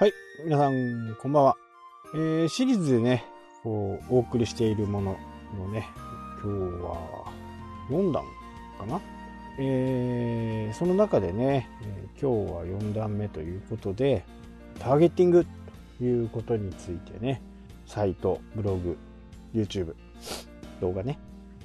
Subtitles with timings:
[0.00, 0.12] はい
[0.44, 1.56] 皆さん、こんばんは。
[2.14, 3.24] えー、シリーズでね、
[3.64, 5.16] こう、お送りしているもの
[5.58, 5.88] のね、
[6.40, 7.32] 今日は
[7.90, 8.22] 4弾
[8.78, 9.00] かな。
[9.58, 14.24] えー、その中でね、え、今日は4弾目ということで、
[14.78, 15.44] ターゲッティング
[15.98, 17.42] ということについてね、
[17.84, 18.96] サイト、ブログ、
[19.52, 19.96] YouTube、
[20.80, 21.18] 動画ね、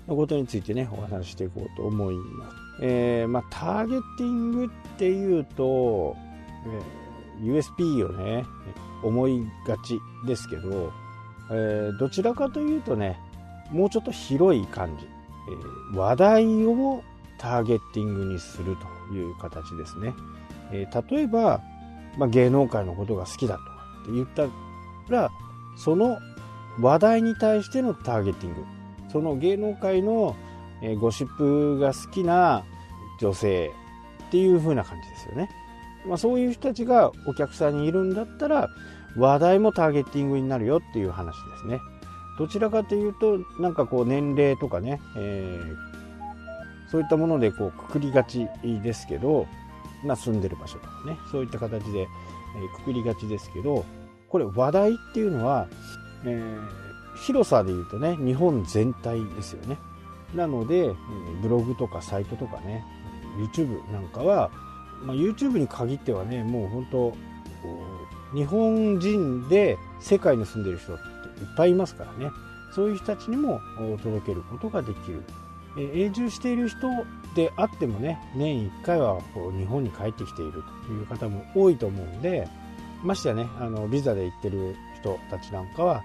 [0.08, 2.55] のことについてね、お話ししていこうと思います。
[2.81, 6.16] えー、まあ、ターゲッティングっていうと、
[6.66, 7.02] えー、
[7.44, 8.46] USP をね、
[9.04, 10.92] 思いがちですけど、
[11.52, 13.20] えー、どちらかというとね、
[13.72, 17.04] もうちょっと広い感じ、えー、話題を
[17.38, 18.78] ターゲッティングにする
[19.10, 20.14] という形ですね。
[20.72, 21.62] えー、例えば、
[22.18, 23.72] まあ、芸能界のことが好きだとか
[24.04, 24.44] って言った
[25.10, 25.30] ら、
[25.76, 26.18] その
[26.80, 28.64] 話題に対してのターゲティング。
[29.12, 30.36] その芸能界の
[31.00, 32.63] ゴシップが好きな
[33.20, 33.72] 女性
[34.28, 35.50] っていう風な感じですよね。
[36.05, 38.70] まあ、そういう人たちがお客さんにいるんだったら
[39.18, 41.79] 話題もターゲッティングになるよっていう話ですね。
[42.37, 49.45] どちらかというとなんかこう年齢とかね、えー、そういったものでこうくくりがちですけど、
[50.04, 52.07] まあ、住んでる場所とかねそういった形で、え
[52.76, 53.85] くくりがちですけど
[54.29, 55.67] これ話題っていうのは、
[56.26, 59.77] えー、広さで言うとね日本全体ですよね。
[60.34, 60.91] なので
[61.43, 62.84] ブログとかサイトとかね
[63.38, 64.51] YouTube なんかは、
[65.03, 67.13] まあ、YouTube に限ってはねもう本当
[68.34, 71.03] 日本人で世界に住んでる人って
[71.41, 72.31] いっぱいいますからね。
[72.73, 73.62] そういう人たちにも
[74.01, 75.23] 届けることができる。
[75.78, 76.88] 永住している人
[77.35, 82.47] であってもね年1回はこう日本に帰ってきているという方も多いと思うんで
[83.03, 86.03] ましてやねあのビザで行ってる人たちなんかは、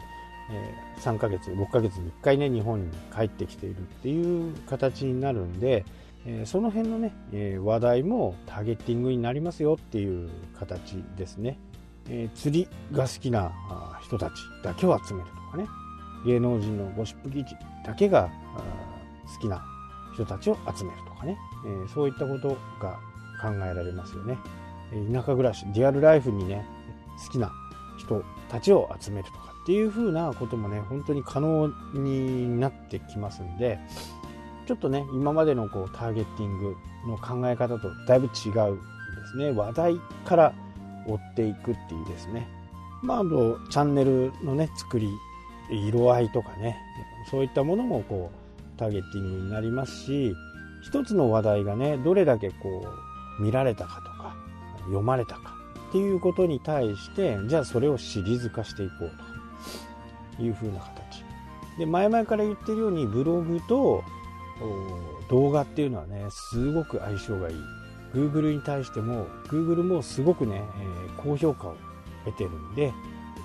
[0.51, 5.85] えー、3ヶ月6ヶ月に1回ね日本に帰ってきているっていう形になるんで
[6.31, 10.29] えその辺のね、え話題もターゲッティングになりますよっていう
[10.59, 11.59] 形ですね、
[12.11, 13.51] え釣りが好きな
[14.03, 15.67] 人たちだけを集めるとかね。
[16.27, 17.57] 芸能人のゴシップ記事
[17.87, 18.29] だけが
[19.37, 19.65] 好きな
[20.15, 22.99] 人たちを集めるとかね、えそういったことが
[23.41, 24.37] 考えられますよね。
[25.13, 26.67] 田舎暮らしリアルライフにね
[27.25, 27.53] 好きな
[27.99, 33.79] 人たちを集めるとかっていう風なこともね本当に可能になってきますんで
[34.69, 38.79] ちょっとね今までのこうターゲッティングの考え方とだいぶ違う
[39.17, 39.51] ですね。
[39.51, 40.53] 話題から
[41.07, 42.47] 追っていくっていうですね。
[43.03, 45.09] まああのチャンネルのね作り
[45.71, 46.77] 色合いとかね。
[47.31, 50.35] そういったものもこうターゲッティングになりますし
[50.83, 52.87] 一つの話題がねどれだけこ
[53.39, 54.37] う見られたかとか
[54.81, 55.57] 読まれたか
[55.89, 59.13] っていうことに対してじゃあそれをシリーズ化していこう
[60.37, 61.25] というふうな形。
[61.79, 64.05] で前々から言ってるようにブログと
[65.31, 67.57] 動画っていうのはねすごく相性がいい。
[68.15, 71.77] Google に対しても Google もすごくね、えー、高評価を
[72.25, 72.93] 得てるんで、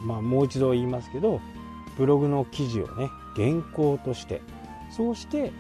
[0.06, 1.42] まあ、もう一度言いますけど
[1.98, 4.42] ブログの記事をね原稿として
[4.96, 5.52] そうして、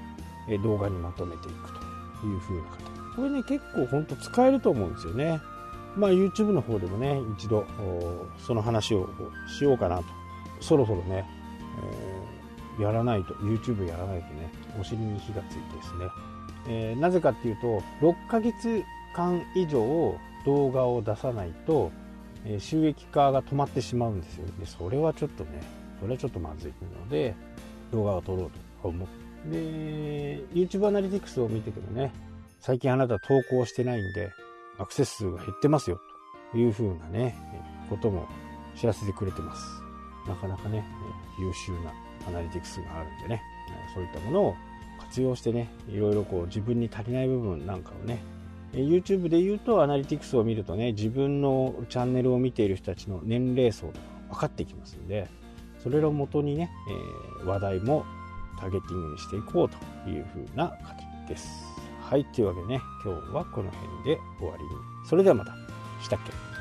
[0.64, 1.72] 動画にまとめていく
[2.22, 3.16] という風な形。
[3.16, 5.42] これね結構ほんと使えると思うんですよね。
[5.98, 7.66] まあ YouTube の方でもね一度
[8.38, 9.10] その話を
[9.48, 10.04] しようかなと。
[10.62, 11.26] そろそろね、
[11.84, 12.23] えー
[12.80, 16.06] やらないと YouTube やらないとねお尻に火がついてですね、
[16.68, 18.84] えー、なぜかっていうと6ヶ月
[19.16, 21.92] 間以上動画を出さないと、
[22.46, 24.46] えー、収益化が止まってしまうんですよ。
[24.60, 25.62] でそれはちょっとね
[26.00, 27.36] それはちょっとまずいので
[27.92, 28.52] 動画を撮ろう
[28.82, 32.14] と思ってで YouTube アナリティクスを見ててもね
[32.60, 34.32] 最近あなた投稿してないんで
[34.78, 36.00] アクセス数が減ってますよ。
[36.52, 37.36] というふうなね
[37.90, 38.28] ことも
[38.76, 39.83] 知らせてくれてます。
[40.28, 40.84] なかなかね
[41.40, 41.94] 優秀な
[42.28, 43.42] アナリティクスがあるんでね、
[43.94, 44.56] そういったものを
[45.00, 48.24] 活用してね、いろいろこう自分に足りない部分なんかをね、
[48.74, 54.00] YouTube で言うとアナリティクスを見るとね、自分のチャンネルを見ている人たちの年齢層とか
[54.32, 55.28] 分かってきますんで、
[55.84, 56.72] それをもとにね、
[57.44, 58.06] え、話題も
[58.60, 61.66] ターゲティングにしていこうという風な形です。
[62.02, 64.70] はい、というわけでね、今日はこの辺で終わりに。
[65.06, 65.54] それではまた。
[66.02, 66.53] したっけ？